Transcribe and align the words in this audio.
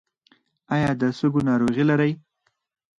ایا 0.75 0.91
د 1.01 1.03
سږو 1.17 1.41
ناروغي 1.49 1.83
لرئ؟ 1.89 2.11